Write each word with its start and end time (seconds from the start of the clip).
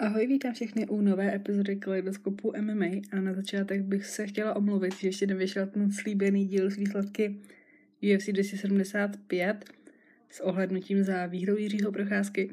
Ahoj, 0.00 0.26
vítám 0.26 0.52
všechny 0.52 0.86
u 0.86 1.00
nové 1.00 1.34
epizody 1.34 1.76
Kaleidoskopu 1.76 2.52
MMA 2.60 2.86
a 3.12 3.20
na 3.20 3.34
začátek 3.34 3.82
bych 3.82 4.06
se 4.06 4.26
chtěla 4.26 4.56
omluvit, 4.56 4.94
že 4.98 5.08
ještě 5.08 5.26
nevyšel 5.26 5.66
ten 5.66 5.92
slíbený 5.92 6.46
díl 6.46 6.70
z 6.70 6.76
výsledky 6.76 7.40
UFC 8.14 8.26
275 8.26 9.64
s 10.30 10.40
ohlednutím 10.40 11.02
za 11.02 11.26
výhrou 11.26 11.56
Jiřího 11.56 11.92
Procházky. 11.92 12.50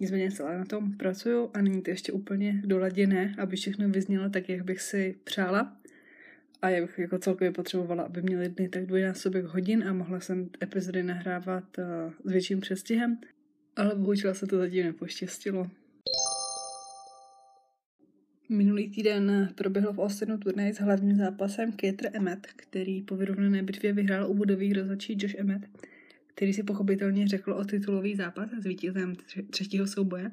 Nicméně 0.00 0.30
celé 0.30 0.58
na 0.58 0.64
tom 0.64 0.92
pracuju 0.92 1.50
a 1.54 1.62
není 1.62 1.82
to 1.82 1.90
ještě 1.90 2.12
úplně 2.12 2.62
doladěné, 2.64 3.34
aby 3.38 3.56
všechno 3.56 3.88
vyznělo 3.88 4.30
tak, 4.30 4.48
jak 4.48 4.64
bych 4.64 4.80
si 4.80 5.14
přála. 5.24 5.76
A 6.62 6.68
já 6.70 6.80
bych 6.80 6.98
jako 6.98 7.18
celkově 7.18 7.52
potřebovala, 7.52 8.02
aby 8.02 8.22
měly 8.22 8.48
dny 8.48 8.68
tak 8.68 8.86
dvojnásobek 8.86 9.44
hodin 9.44 9.84
a 9.88 9.92
mohla 9.92 10.20
jsem 10.20 10.50
epizody 10.62 11.02
nahrávat 11.02 11.78
uh, 11.78 11.84
s 12.24 12.32
větším 12.32 12.60
přestihem, 12.60 13.18
ale 13.76 13.94
bohužel 13.94 14.34
se 14.34 14.46
to 14.46 14.58
zatím 14.58 14.84
nepoštěstilo. 14.84 15.70
Minulý 18.48 18.90
týden 18.90 19.52
proběhlo 19.54 19.92
v 19.92 19.98
Austinu 19.98 20.38
turnaj 20.38 20.72
s 20.72 20.80
hlavním 20.80 21.16
zápasem 21.16 21.72
Kieter 21.72 22.10
Emmet, 22.16 22.46
který 22.56 23.02
po 23.02 23.16
vyrovnané 23.16 23.62
bitvě 23.62 23.92
vyhrál 23.92 24.30
u 24.30 24.34
budových 24.34 24.74
rozhodčí 24.74 25.16
Josh 25.18 25.34
Emmet, 25.34 25.62
který 26.26 26.52
si 26.52 26.62
pochopitelně 26.62 27.28
řekl 27.28 27.52
o 27.52 27.64
titulový 27.64 28.14
zápas 28.14 28.50
s 28.58 28.64
vítězem 28.64 29.14
třetího 29.50 29.86
souboje 29.86 30.30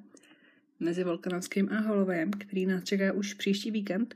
mezi 0.79 1.03
Volkanovským 1.03 1.69
a 1.69 1.79
Holovém, 1.79 2.31
který 2.31 2.66
nás 2.66 2.83
čeká 2.83 3.13
už 3.13 3.33
příští 3.33 3.71
víkend. 3.71 4.16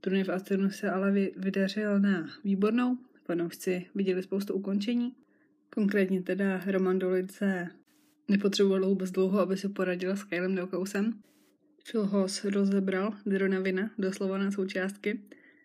Turnaj 0.00 0.24
v 0.24 0.28
Austinu 0.28 0.70
se 0.70 0.90
ale 0.90 1.12
vydařil 1.36 2.00
na 2.00 2.28
výbornou, 2.44 2.98
fanoušci 3.24 3.86
viděli 3.94 4.22
spoustu 4.22 4.54
ukončení, 4.54 5.12
konkrétně 5.70 6.22
teda 6.22 6.60
Roman 6.66 6.98
Dolice 6.98 7.68
nepotřeboval 8.28 8.88
vůbec 8.88 9.10
dlouho, 9.10 9.40
aby 9.40 9.56
se 9.56 9.68
poradil 9.68 10.16
s 10.16 10.24
Kylem 10.24 10.54
Daukausem, 10.54 11.14
Phil 11.90 12.06
Hoss 12.06 12.44
rozebral 12.44 13.14
Dronavina 13.26 13.90
doslova 13.98 14.38
na 14.38 14.50
součástky. 14.50 15.20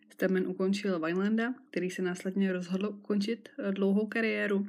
Stamen 0.09 0.47
ukončil 0.47 0.99
Vinelanda, 0.99 1.53
který 1.69 1.89
se 1.89 2.01
následně 2.01 2.53
rozhodl 2.53 2.85
ukončit 2.85 3.49
dlouhou 3.71 4.07
kariéru. 4.07 4.67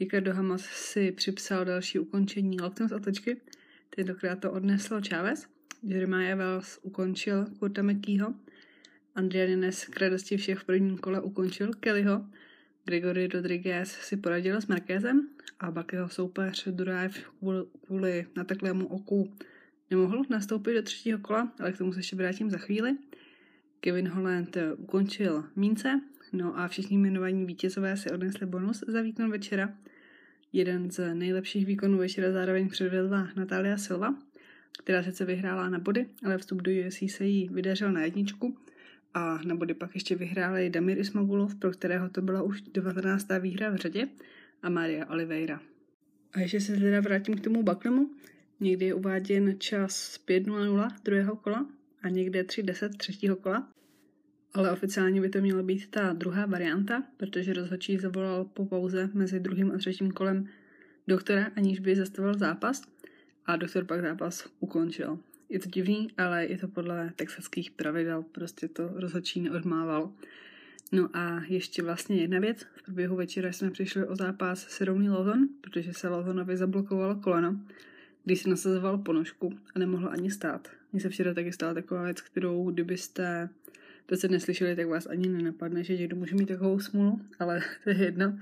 Ricardo 0.00 0.34
Hamas 0.34 0.62
si 0.62 1.12
připsal 1.12 1.64
další 1.64 1.98
ukončení 1.98 2.60
loktem 2.60 2.88
z 2.88 2.92
otočky. 2.92 3.36
Tentokrát 3.96 4.40
to 4.40 4.52
odnesl 4.52 5.00
Chávez. 5.08 5.46
Jeremiah 5.82 6.38
Wells 6.38 6.78
ukončil 6.82 7.46
Kurta 7.58 7.82
McKeeho. 7.82 8.34
Andrea 9.14 9.46
Nines 9.46 9.84
k 9.84 10.00
radosti 10.00 10.36
všech 10.36 10.58
v 10.58 10.64
prvním 10.64 10.98
kole 10.98 11.20
ukončil 11.20 11.72
Kellyho. 11.80 12.26
Gregory 12.84 13.26
Rodriguez 13.26 13.90
si 13.90 14.16
poradil 14.16 14.60
s 14.60 14.66
Markézem 14.66 15.28
a 15.60 15.70
Bakeho 15.70 16.08
soupeř 16.08 16.68
Drive 16.68 17.14
kvůli, 17.38 17.64
kvůli 17.86 18.26
nateklému 18.36 18.86
oku 18.86 19.32
nemohl 19.90 20.22
nastoupit 20.28 20.74
do 20.74 20.82
třetího 20.82 21.18
kola, 21.18 21.52
ale 21.60 21.72
k 21.72 21.78
tomu 21.78 21.92
se 21.92 21.98
ještě 21.98 22.16
vrátím 22.16 22.50
za 22.50 22.58
chvíli. 22.58 22.96
Kevin 23.80 24.08
Holland 24.08 24.56
ukončil 24.76 25.44
Mínce, 25.56 26.00
no 26.32 26.58
a 26.58 26.68
všichni 26.68 26.96
jmenovaní 26.96 27.44
vítězové 27.44 27.96
si 27.96 28.10
odnesli 28.10 28.46
bonus 28.46 28.84
za 28.88 29.02
výkon 29.02 29.30
večera. 29.30 29.74
Jeden 30.52 30.90
z 30.90 31.14
nejlepších 31.14 31.66
výkonů 31.66 31.98
večera 31.98 32.32
zároveň 32.32 32.68
předvedla 32.68 33.28
Natalia 33.36 33.78
Silva, 33.78 34.14
která 34.78 35.02
sice 35.02 35.24
vyhrála 35.24 35.68
na 35.68 35.78
body, 35.78 36.06
ale 36.24 36.38
vstup 36.38 36.62
do 36.62 36.70
UFC 36.70 37.10
se 37.10 37.24
jí 37.24 37.48
vydařil 37.48 37.92
na 37.92 38.00
jedničku 38.00 38.56
a 39.14 39.38
na 39.44 39.54
body 39.54 39.74
pak 39.74 39.94
ještě 39.94 40.16
vyhráli 40.16 40.70
Damir 40.70 40.98
Ismagulov, 40.98 41.54
pro 41.54 41.70
kterého 41.70 42.08
to 42.08 42.22
byla 42.22 42.42
už 42.42 42.62
19. 42.62 43.26
výhra 43.40 43.70
v 43.70 43.76
řadě 43.76 44.08
a 44.62 44.68
Maria 44.68 45.06
Oliveira. 45.06 45.60
A 46.32 46.40
ještě 46.40 46.60
se 46.60 46.76
teda 46.76 47.00
vrátím 47.00 47.34
k 47.34 47.40
tomu 47.40 47.62
Baklemu, 47.62 48.10
Někdy 48.60 48.86
je 48.86 48.94
uváděn 48.94 49.54
čas 49.58 50.20
5.00 50.28 50.90
druhého 51.04 51.36
kola 51.36 51.66
a 52.02 52.08
někde 52.08 52.42
3.10 52.42 52.88
třetího 52.96 53.36
kola. 53.36 53.68
Ale 54.54 54.72
oficiálně 54.72 55.20
by 55.20 55.28
to 55.28 55.40
měla 55.40 55.62
být 55.62 55.90
ta 55.90 56.12
druhá 56.12 56.46
varianta, 56.46 57.02
protože 57.16 57.52
rozhodčí 57.52 57.98
zavolal 57.98 58.44
po 58.44 58.66
pauze 58.66 59.10
mezi 59.14 59.40
druhým 59.40 59.72
a 59.72 59.78
třetím 59.78 60.10
kolem 60.10 60.48
doktora, 61.08 61.50
aniž 61.56 61.80
by 61.80 61.96
zastavil 61.96 62.38
zápas 62.38 62.82
a 63.46 63.56
doktor 63.56 63.84
pak 63.84 64.00
zápas 64.00 64.48
ukončil. 64.60 65.18
Je 65.48 65.58
to 65.58 65.68
divný, 65.68 66.08
ale 66.18 66.46
je 66.46 66.58
to 66.58 66.68
podle 66.68 67.12
texaských 67.16 67.70
pravidel, 67.70 68.22
prostě 68.22 68.68
to 68.68 68.90
rozhodčí 68.94 69.40
neodmával. 69.40 70.12
No 70.92 71.08
a 71.12 71.42
ještě 71.48 71.82
vlastně 71.82 72.16
jedna 72.16 72.38
věc. 72.38 72.66
V 72.76 72.82
průběhu 72.82 73.16
večera 73.16 73.52
jsme 73.52 73.70
přišli 73.70 74.06
o 74.06 74.16
zápas 74.16 74.66
s 74.68 74.80
Ronnie 74.80 75.10
Lawson, 75.10 75.48
protože 75.60 75.92
se 75.92 76.08
Lawsonovi 76.08 76.56
zablokovalo 76.56 77.16
koleno 77.16 77.60
když 78.28 78.42
si 78.42 78.50
nasazoval 78.50 78.98
ponožku 78.98 79.58
a 79.74 79.78
nemohl 79.78 80.08
ani 80.10 80.30
stát. 80.30 80.68
Mně 80.92 81.00
se 81.00 81.08
včera 81.08 81.34
taky 81.34 81.52
stala 81.52 81.74
taková 81.74 82.02
věc, 82.02 82.20
kterou 82.20 82.70
kdybyste 82.70 83.48
to 84.06 84.16
se 84.16 84.28
neslyšeli, 84.28 84.76
tak 84.76 84.86
vás 84.86 85.06
ani 85.06 85.28
nenapadne, 85.28 85.84
že 85.84 85.96
někdo 85.96 86.16
může 86.16 86.34
mít 86.34 86.46
takovou 86.46 86.80
smůlu, 86.80 87.20
ale 87.38 87.60
to 87.84 87.90
je 87.90 87.96
jedno. 87.96 88.38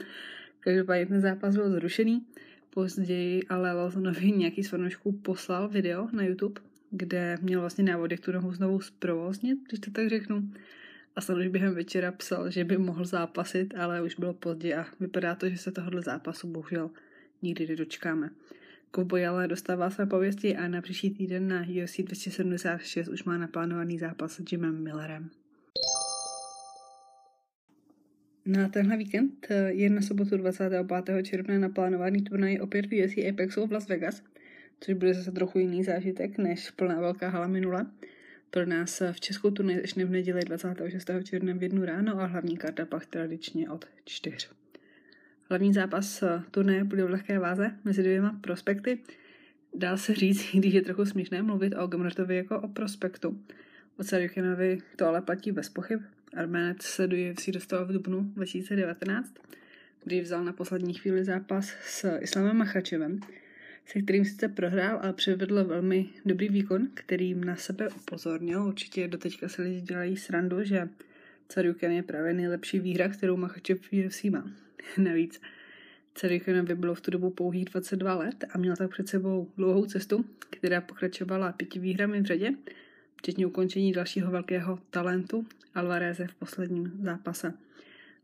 Každopádně 0.61 1.07
ten 1.07 1.21
zápas 1.21 1.57
byl 1.57 1.71
zrušený. 1.71 2.27
Později 2.71 3.43
ale 3.49 3.73
Lawsonovi 3.73 4.33
nějaký 4.33 4.65
z 4.65 4.69
fanoušků 4.69 5.13
poslal 5.13 5.69
video 5.69 6.09
na 6.13 6.25
YouTube, 6.25 6.61
kde 6.91 7.39
měl 7.43 7.61
vlastně 7.61 7.85
návod, 7.85 8.11
jak 8.11 8.21
tu 8.21 8.33
nohu 8.33 8.53
znovu 8.53 8.81
zprovoznit, 8.81 9.59
když 9.69 9.81
to 9.81 9.91
tak 9.91 10.09
řeknu. 10.09 10.51
A 11.17 11.21
snad 11.21 11.39
už 11.39 11.47
během 11.47 11.75
večera 11.75 12.13
psal, 12.13 12.51
že 12.51 12.65
by 12.65 12.79
mohl 12.79 13.05
zápasit, 13.05 13.75
ale 13.77 14.03
už 14.03 14.15
bylo 14.15 14.35
pozdě 14.35 14.75
a 14.75 14.87
vypadá 15.01 15.35
to, 15.35 15.49
že 15.49 15.59
se 15.59 15.73
tohohle 15.73 16.03
zápasu 16.03 16.49
bohužel 16.49 16.91
nikdy 17.43 17.67
nedočkáme. 17.67 18.31
Kovboj 18.97 19.27
ale 19.27 19.49
dostává 19.49 19.91
své 19.91 20.07
pověsti 20.07 20.57
a 20.57 20.69
na 20.69 20.83
příští 20.83 21.11
týden 21.11 21.49
na 21.49 21.61
UFC 21.61 22.01
276 22.01 23.09
už 23.09 23.25
má 23.25 23.39
naplánovaný 23.39 23.99
zápas 23.99 24.33
s 24.33 24.53
Jimem 24.53 24.83
Millerem. 24.83 25.31
Na 28.47 28.69
tenhle 28.69 28.97
víkend 28.97 29.47
je 29.67 29.91
na 29.91 30.03
sobotu 30.03 30.37
25. 30.37 31.23
června 31.23 31.59
naplánovaný 31.59 32.23
turnaj 32.23 32.59
opět 32.61 32.87
v 32.87 33.05
UFC 33.05 33.19
Apexu 33.29 33.67
v 33.67 33.73
Las 33.73 33.89
Vegas, 33.89 34.23
což 34.81 34.95
bude 34.95 35.15
zase 35.15 35.33
trochu 35.33 35.59
jiný 35.59 35.85
zážitek 35.85 36.39
než 36.39 36.71
plná 36.71 37.01
velká 37.01 37.29
hala 37.29 37.47
minule. 37.47 37.87
Pro 38.51 38.67
nás 38.67 39.03
v 39.13 39.21
Českou 39.21 39.51
turnaj 39.51 39.77
začne 39.77 40.05
v 40.05 40.11
neděli 40.11 40.41
26. 40.41 41.11
června 41.23 41.55
v 41.55 41.63
jednu 41.63 41.85
ráno 41.85 42.21
a 42.21 42.27
hlavní 42.27 42.57
karta 42.57 42.87
pak 42.87 43.07
tradičně 43.07 43.71
od 43.71 43.85
4. 44.05 44.37
Hlavní 45.49 45.73
zápas 45.73 46.23
eh, 46.23 46.43
turnaje 46.51 46.85
bude 46.85 47.05
v 47.05 47.11
lehké 47.11 47.39
váze 47.39 47.71
mezi 47.85 48.03
dvěma 48.03 48.39
prospekty. 48.41 48.99
Dá 49.75 49.97
se 49.97 50.15
říct, 50.15 50.47
když 50.55 50.75
je 50.75 50.83
trochu 50.83 51.05
směšné 51.05 51.43
mluvit 51.43 51.75
o 51.75 51.87
Gamrotovi 51.87 52.37
jako 52.37 52.61
o 52.61 52.69
prospektu. 52.69 53.41
O 53.99 54.05
Sarukinovi 54.05 54.79
to 54.97 55.07
ale 55.07 55.23
platí 55.23 55.53
bez 55.53 55.69
pochyb. 55.69 56.01
Arménec 56.37 56.83
se 56.83 57.07
do 57.07 57.17
UFC 57.17 57.49
dostal 57.49 57.87
v 57.87 57.93
dubnu 57.93 58.21
2019, 58.21 59.35
kdy 60.05 60.21
vzal 60.21 60.45
na 60.45 60.53
poslední 60.53 60.95
chvíli 60.95 61.25
zápas 61.25 61.73
s 61.83 62.19
Islamem 62.19 62.57
Machačevem, 62.57 63.21
se 63.87 64.03
kterým 64.03 64.25
sice 64.25 64.49
prohrál, 64.49 64.99
ale 65.03 65.13
přivedl 65.13 65.65
velmi 65.65 66.09
dobrý 66.25 66.49
výkon, 66.49 66.89
kterým 66.95 67.45
na 67.45 67.57
sebe 67.57 67.89
upozornil. 67.89 68.63
Určitě 68.63 69.09
doteďka 69.09 69.49
se 69.49 69.63
lidi 69.63 69.81
dělají 69.81 70.17
srandu, 70.17 70.65
že 70.65 70.89
Caruken 71.49 71.93
je 71.93 72.03
právě 72.03 72.35
nejlepší 72.35 72.79
výhra, 72.79 73.09
kterou 73.09 73.37
Machačev 73.37 73.81
UFC 74.07 74.25
má. 74.25 74.51
Navíc 74.99 75.41
Cerikinovi 76.15 76.75
bylo 76.75 76.95
v 76.95 77.01
tu 77.01 77.11
dobu 77.11 77.31
pouhých 77.31 77.65
22 77.65 78.15
let 78.15 78.45
a 78.55 78.59
měl 78.59 78.77
tak 78.77 78.91
před 78.91 79.09
sebou 79.09 79.51
dlouhou 79.57 79.87
cestu, 79.87 80.25
která 80.39 80.81
pokračovala 80.81 81.53
pěti 81.53 81.79
výhrami 81.79 82.21
v 82.21 82.25
řadě, 82.25 82.51
včetně 83.17 83.47
ukončení 83.47 83.93
dalšího 83.93 84.31
velkého 84.31 84.79
talentu 84.91 85.47
Alvareze 85.75 86.27
v 86.27 86.35
posledním 86.35 86.93
zápase. 87.03 87.55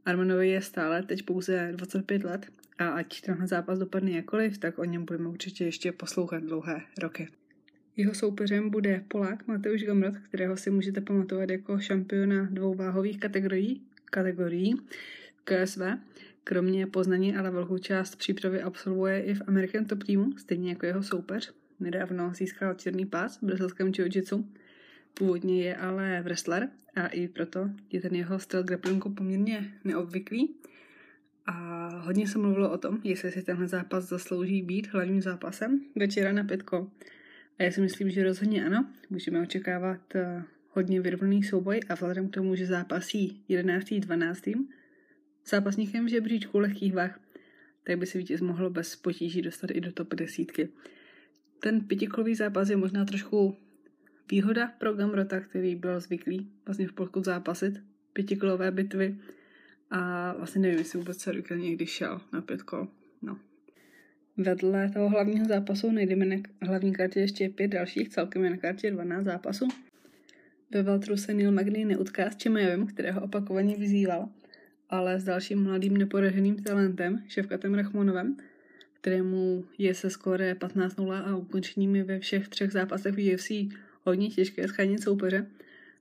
Armanovi 0.05 0.49
je 0.49 0.63
stále 0.63 1.03
teď 1.03 1.23
pouze 1.23 1.73
25 1.77 2.25
let 2.25 2.47
a 2.79 2.89
ať 2.89 3.21
tenhle 3.21 3.47
zápas 3.47 3.79
dopadne 3.79 4.11
jakoliv, 4.11 4.59
tak 4.59 4.79
o 4.79 4.85
něm 4.85 5.05
budeme 5.05 5.29
určitě 5.29 5.65
ještě 5.65 5.93
poslouchat 5.93 6.43
dlouhé 6.43 6.81
roky. 6.99 7.29
Jeho 7.97 8.15
soupeřem 8.15 8.71
bude 8.71 9.05
Polák 9.09 9.47
Mateusz 9.47 9.83
Gamrot, 9.83 10.19
kterého 10.19 10.57
si 10.57 10.71
můžete 10.71 11.01
pamatovat 11.01 11.51
jako 11.51 11.79
šampiona 11.79 12.49
dvou 12.51 12.75
váhových 12.75 13.21
kategorií, 13.21 13.83
kategorií 14.05 14.75
KSV, 15.45 15.81
Kromě 16.45 16.87
Poznaní 16.87 17.37
ale 17.37 17.51
velkou 17.51 17.79
část 17.79 18.17
přípravy 18.17 18.63
absolvuje 18.63 19.23
i 19.23 19.35
v 19.35 19.43
American 19.47 19.85
Top 19.85 20.05
Teamu, 20.05 20.39
stejně 20.39 20.71
jako 20.71 20.87
jeho 20.87 21.03
soupeř. 21.03 21.53
Nedávno 21.81 22.35
získal 22.35 22.75
černý 22.75 23.07
pás 23.07 23.39
v 23.39 23.43
brazilském 23.43 23.89
jiu-jitsu. 23.89 24.45
Původně 25.15 25.63
je 25.63 25.77
ale 25.77 26.23
wrestler 26.23 26.69
a 26.95 27.07
i 27.07 27.29
proto 27.29 27.71
je 27.93 28.01
ten 28.01 28.15
jeho 28.15 28.39
styl 28.39 28.63
grapplinku 28.63 29.11
poměrně 29.11 29.73
neobvyklý. 29.85 30.55
A 31.47 31.89
hodně 31.99 32.29
se 32.29 32.39
mluvilo 32.39 32.71
o 32.71 32.79
tom, 32.79 32.99
jestli 33.05 33.33
si 33.33 33.43
tenhle 33.43 33.69
zápas 33.69 34.09
zaslouží 34.09 34.63
být 34.63 34.93
hlavním 34.93 35.23
zápasem 35.23 35.81
večera 35.97 36.33
na 36.33 36.45
pětko. 36.45 36.91
A 37.59 37.63
já 37.63 37.71
si 37.71 37.81
myslím, 37.81 38.11
že 38.11 38.25
rozhodně 38.25 38.67
ano. 38.67 38.93
Můžeme 39.11 39.43
očekávat 39.43 40.15
eh, 40.15 40.43
hodně 40.69 41.01
vyrovnaný 41.01 41.43
souboj 41.43 41.81
a 41.89 41.95
vzhledem 41.95 42.29
k 42.29 42.35
tomu, 42.35 42.55
že 42.55 42.67
zápasí 42.67 43.45
11. 43.49 43.95
12 43.95 44.43
zápasníkem 45.47 46.07
v 46.07 46.09
žebříčku 46.09 46.59
lehkých 46.59 46.95
vah, 46.95 47.21
tak 47.85 47.99
by 47.99 48.07
se 48.07 48.19
vítěz 48.19 48.41
mohl 48.41 48.71
bez 48.71 48.97
potíží 48.97 49.43
dostat 49.43 49.71
i 49.71 49.81
do 49.81 49.93
top 49.93 50.15
desítky. 50.15 50.69
Ten 51.61 51.81
pětikolový 51.81 52.35
zápas 52.35 52.69
je 52.69 52.77
možná 52.77 53.05
trošku 53.05 53.57
Výhoda 54.31 54.67
pro 54.79 54.93
Gamrota, 54.93 55.41
který 55.41 55.77
byl 55.77 56.01
zvyklý 56.01 56.53
vlastně 56.67 56.89
v 56.89 56.93
polku 56.93 57.23
zápasit, 57.23 57.83
pětikolové 58.13 58.71
bitvy 58.71 59.19
a 59.91 60.33
vlastně 60.33 60.61
nevím, 60.61 60.79
jestli 60.79 60.99
vůbec 60.99 61.21
se 61.21 61.33
někdy 61.57 61.87
šel 61.87 62.21
na 62.33 62.41
pět 62.41 62.63
kol. 62.63 62.89
No. 63.23 63.39
Vedle 64.37 64.91
toho 64.91 65.09
hlavního 65.09 65.47
zápasu 65.47 65.91
najdeme 65.91 66.25
na 66.27 66.37
hlavní 66.63 66.93
kartě 66.93 67.21
ještě 67.21 67.49
pět 67.49 67.69
dalších, 67.69 68.09
celkem 68.09 68.45
je 68.45 68.51
na 68.51 68.57
kartě 68.57 68.91
12 68.91 69.25
zápasů. 69.25 69.69
Ve 70.71 70.83
Valtru 70.83 71.17
se 71.17 71.35
Neil 71.35 71.53
Magny 71.53 71.85
neutká 71.85 72.31
s 72.31 72.37
Čimajovým, 72.37 72.87
kterého 72.87 73.21
opakovaně 73.21 73.77
vyzýval, 73.77 74.29
ale 74.91 75.21
s 75.21 75.25
dalším 75.25 75.63
mladým 75.63 75.97
neporaženým 75.97 76.63
talentem, 76.63 77.25
Ševkatem 77.29 77.75
Rachmanovem, 77.75 78.37
kterému 78.93 79.65
je 79.79 79.95
se 79.95 80.11
skóre 80.11 80.55
15-0 80.55 81.13
a 81.13 81.37
ukončeními 81.37 82.03
ve 82.03 82.19
všech 82.19 82.49
třech 82.49 82.73
zápasech 82.73 83.15
v 83.15 83.35
UFC 83.35 83.51
hodně 84.03 84.29
těžké 84.29 84.69
schránit 84.69 85.03
soupeře. 85.03 85.47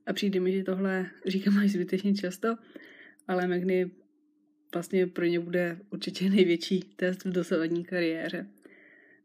A 0.06 0.12
přijde 0.12 0.40
mi, 0.40 0.52
že 0.52 0.64
tohle 0.64 1.06
říkám 1.26 1.58
až 1.58 1.70
zbytečně 1.70 2.14
často, 2.14 2.56
ale 3.28 3.48
Magny 3.48 3.90
vlastně 4.74 5.06
pro 5.06 5.24
ně 5.24 5.40
bude 5.40 5.78
určitě 5.90 6.30
největší 6.30 6.80
test 6.96 7.24
v 7.24 7.32
dosavadní 7.32 7.84
kariéře. 7.84 8.46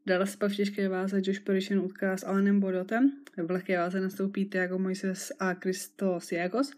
Dále 0.05 0.27
se 0.27 0.38
pak 0.38 0.51
v 0.51 0.55
těžké 0.55 0.89
váze 0.89 1.21
Josh 1.23 1.39
Parishon 1.39 1.79
utká 1.79 2.17
s 2.17 2.25
Alanem 2.25 2.59
Bodotem. 2.59 3.11
V 3.38 3.51
lehké 3.51 3.77
váze 3.77 4.01
nastoupí 4.01 4.45
Tiago 4.45 4.77
Moises 4.77 5.31
a 5.39 5.53
Christos 5.53 6.31
Jagos. 6.31 6.71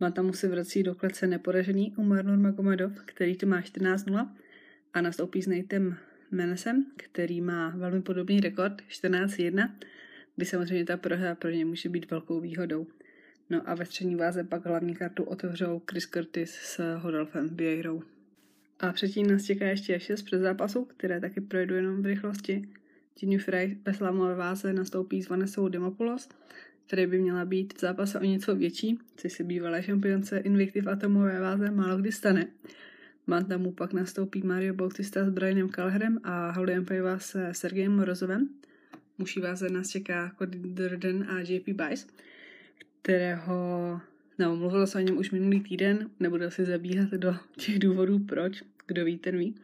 Matamu 0.00 0.32
se 0.32 0.48
vrací 0.48 0.82
do 0.82 0.94
klece 0.94 1.26
neporažený 1.26 1.94
Umar 1.96 2.24
Nurmagomedov, 2.24 2.92
který 3.04 3.36
to 3.36 3.46
má 3.46 3.60
14-0 3.60 4.28
a 4.94 5.00
nastoupí 5.00 5.42
s 5.42 5.46
Natem 5.46 5.96
Menesem, 6.30 6.86
který 6.96 7.40
má 7.40 7.68
velmi 7.76 8.02
podobný 8.02 8.40
rekord 8.40 8.72
14-1, 8.90 9.70
kdy 10.36 10.46
samozřejmě 10.46 10.84
ta 10.84 10.96
prohra 10.96 11.34
pro 11.34 11.50
ně 11.50 11.64
může 11.64 11.88
být 11.88 12.10
velkou 12.10 12.40
výhodou. 12.40 12.86
No 13.50 13.62
a 13.66 13.74
ve 13.74 13.84
střední 13.84 14.16
váze 14.16 14.44
pak 14.44 14.66
hlavní 14.66 14.94
kartu 14.94 15.22
otevřou 15.22 15.82
Chris 15.90 16.06
Curtis 16.06 16.50
s 16.50 16.98
Hodolfem 16.98 17.48
Vieirou. 17.48 18.02
A 18.80 18.92
předtím 18.92 19.26
nás 19.26 19.44
čeká 19.44 19.66
ještě 19.66 20.00
šest 20.00 20.22
před 20.22 20.38
zápasu, 20.38 20.84
které 20.84 21.20
taky 21.20 21.40
projdu 21.40 21.74
jenom 21.74 22.02
v 22.02 22.06
rychlosti. 22.06 22.68
Tinu 23.14 23.38
Frey 23.38 23.78
ve 23.84 23.94
slámové 23.94 24.34
váze 24.34 24.72
nastoupí 24.72 25.22
s 25.22 25.28
Vanessou 25.28 25.68
Demopoulos, 25.68 26.28
které 26.86 27.06
by 27.06 27.18
měla 27.18 27.44
být 27.44 27.74
v 27.74 27.80
zápase 27.80 28.20
o 28.20 28.24
něco 28.24 28.56
větší, 28.56 28.98
což 29.16 29.32
se 29.32 29.44
bývalé 29.44 29.82
šampionce 29.82 30.38
Invictive 30.38 30.92
atomové 30.92 31.40
váze 31.40 31.70
málo 31.70 31.96
kdy 31.96 32.12
stane. 32.12 32.46
Bantamu 33.28 33.72
pak 33.72 33.92
nastoupí 33.92 34.42
Mario 34.42 34.74
Bautista 34.74 35.24
s 35.24 35.30
Brianem 35.30 35.68
Calherem 35.68 36.20
a 36.24 36.50
Holly 36.50 36.72
Empire 36.72 37.20
se 37.20 37.48
Sergejem 37.52 37.96
Morozovem. 37.96 38.48
Muší 39.18 39.40
váze 39.40 39.68
nás 39.68 39.88
čeká 39.88 40.32
Cody 40.38 40.58
Durden 40.58 41.26
a 41.30 41.40
JP 41.40 41.68
Bice, 41.68 42.06
kterého 43.02 44.00
No, 44.38 44.56
mluvilo 44.56 44.86
se 44.86 44.98
o 44.98 45.00
něm 45.00 45.18
už 45.18 45.30
minulý 45.30 45.60
týden, 45.60 46.10
nebudu 46.20 46.50
si 46.50 46.64
zabíhat 46.64 47.10
do 47.10 47.36
těch 47.56 47.78
důvodů, 47.78 48.18
proč, 48.18 48.62
kdo 48.86 49.04
ví, 49.04 49.18
ten 49.18 49.38
ví. 49.38 49.54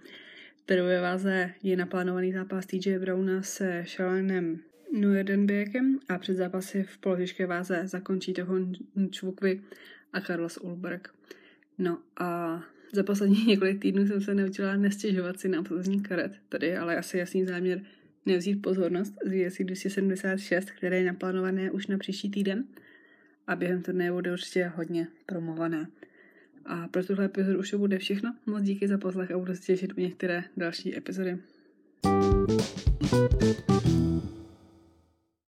Terové 0.67 1.01
váze 1.01 1.51
je 1.63 1.77
naplánovaný 1.77 2.33
zápas 2.33 2.67
TJ 2.67 2.99
Browna 2.99 3.43
se 3.43 3.85
Shalanem 3.87 4.59
Nuerdenbekem 4.93 5.99
a 6.09 6.19
před 6.19 6.35
zápasy 6.35 6.83
v 6.83 6.99
položišké 6.99 7.47
váze 7.47 7.83
zakončí 7.85 8.33
toho 8.33 8.55
Čvukvy 9.11 9.61
a 10.13 10.21
Carlos 10.21 10.59
Ulberg. 10.63 11.15
No 11.79 11.99
a 12.17 12.63
za 12.93 13.03
poslední 13.03 13.45
několik 13.47 13.83
týdnů 13.83 14.07
jsem 14.07 14.21
se 14.21 14.35
naučila 14.35 14.77
nestěžovat 14.77 15.41
si 15.41 15.49
na 15.49 15.61
obsazení 15.61 16.03
karet. 16.03 16.33
Tady 16.49 16.77
ale 16.77 16.97
asi 16.97 17.19
jasný 17.19 17.45
záměr 17.45 17.81
nevzít 18.27 18.63
pozornost 18.63 19.15
z 19.25 19.47
UFC 19.47 19.59
276, 19.61 20.71
které 20.71 20.99
je 20.99 21.05
naplánované 21.05 21.71
už 21.71 21.87
na 21.87 21.99
příští 21.99 22.31
týden 22.31 22.65
a 23.47 23.57
během 23.57 23.83
turnaje 23.83 24.13
bude 24.13 24.33
určitě 24.33 24.73
hodně 24.77 25.07
promované. 25.27 25.87
A 26.67 26.89
pro 26.89 27.05
tuhle 27.05 27.25
epizodu 27.25 27.59
už 27.59 27.71
to 27.71 27.79
bude 27.79 27.99
všechno. 27.99 28.35
Moc 28.47 28.63
díky 28.63 28.89
za 28.89 28.99
poslech 28.99 29.31
a 29.31 29.39
budu 29.39 29.55
se 29.55 29.63
těšit 29.63 29.93
u 29.99 30.01
některé 30.01 30.45
další 30.57 30.97
epizody. 30.97 31.39
thank 33.11 33.69
you 33.69 33.74